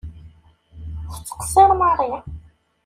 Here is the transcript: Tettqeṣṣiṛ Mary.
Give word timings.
Tettqeṣṣiṛ 1.13 1.71
Mary. 1.79 2.11